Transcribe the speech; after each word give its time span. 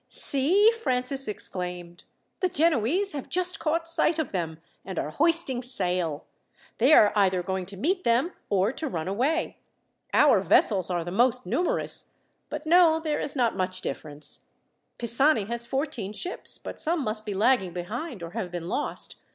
"See!" 0.09 0.71
Francis 0.71 1.27
exclaimed. 1.27 2.05
"The 2.39 2.47
Genoese 2.49 3.11
have 3.11 3.29
just 3.29 3.59
caught 3.59 3.87
sight 3.87 4.17
of 4.17 4.31
them, 4.31 4.57
and 4.83 4.97
are 4.97 5.11
hoisting 5.11 5.61
sail. 5.61 6.25
They 6.79 6.91
are 6.91 7.13
either 7.15 7.43
going 7.43 7.67
to 7.67 7.77
meet 7.77 8.03
them 8.03 8.31
or 8.49 8.71
to 8.73 8.87
run 8.87 9.07
away. 9.07 9.59
Our 10.11 10.39
vessels 10.41 10.89
are 10.89 11.03
the 11.03 11.11
most 11.11 11.45
numerous; 11.45 12.15
but 12.49 12.65
no, 12.65 12.99
there 12.99 13.19
is 13.19 13.35
not 13.35 13.55
much 13.55 13.81
difference. 13.81 14.47
Pisani 14.97 15.43
has 15.43 15.67
fourteen 15.67 16.13
ships, 16.13 16.57
but 16.57 16.81
some 16.81 17.03
must 17.03 17.23
be 17.23 17.35
lagging 17.35 17.71
behind, 17.71 18.23
or 18.23 18.31
have 18.31 18.49
been 18.49 18.67
lost. 18.67 19.17